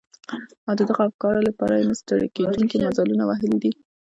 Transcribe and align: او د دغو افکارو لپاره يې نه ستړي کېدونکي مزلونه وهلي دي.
او 0.67 0.73
د 0.79 0.81
دغو 0.89 1.01
افکارو 1.09 1.45
لپاره 1.49 1.73
يې 1.79 1.83
نه 1.89 1.95
ستړي 2.01 2.27
کېدونکي 2.37 2.75
مزلونه 2.85 3.23
وهلي 3.25 3.57
دي. 3.63 3.71